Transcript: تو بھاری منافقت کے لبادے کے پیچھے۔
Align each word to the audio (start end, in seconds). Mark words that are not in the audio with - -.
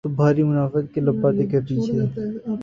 تو 0.03 0.09
بھاری 0.09 0.43
منافقت 0.43 0.93
کے 0.93 1.01
لبادے 1.01 1.45
کے 1.47 1.59
پیچھے۔ 1.61 1.99